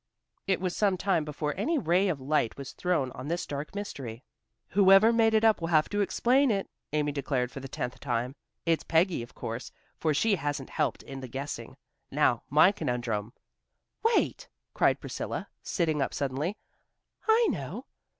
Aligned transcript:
'"It 0.47 0.59
was 0.59 0.75
some 0.75 0.97
time 0.97 1.23
before 1.23 1.53
any 1.55 1.77
ray 1.77 2.07
of 2.09 2.19
light 2.19 2.57
was 2.57 2.71
thrown 2.71 3.11
on 3.11 3.27
this 3.27 3.45
dark 3.45 3.75
mystery. 3.75 4.23
"Whoever 4.69 5.13
made 5.13 5.35
it 5.35 5.43
up 5.43 5.61
will 5.61 5.67
have 5.67 5.89
to 5.89 6.01
explain 6.01 6.49
it," 6.49 6.67
Amy 6.91 7.11
declared 7.11 7.51
for 7.51 7.59
the 7.59 7.67
tenth 7.67 7.99
time. 7.99 8.35
"It's 8.65 8.83
Peggy, 8.83 9.21
of 9.21 9.35
course, 9.35 9.71
for 9.99 10.11
she 10.11 10.37
hasn't 10.37 10.71
helped 10.71 11.03
in 11.03 11.19
the 11.19 11.27
guessing. 11.27 11.77
Now, 12.09 12.41
my 12.49 12.71
conundrum" 12.71 13.33
"Wait," 14.15 14.49
cried 14.73 14.99
Priscilla, 14.99 15.47
sitting 15.61 16.01
up 16.01 16.15
suddenly, 16.15 16.57
"I 17.27 17.45
know. 17.51 17.85